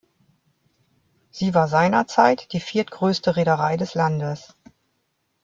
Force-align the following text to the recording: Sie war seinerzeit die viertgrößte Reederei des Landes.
Sie 1.29 1.53
war 1.53 1.67
seinerzeit 1.67 2.53
die 2.53 2.59
viertgrößte 2.59 3.35
Reederei 3.35 3.77
des 3.77 3.93
Landes. 3.93 4.55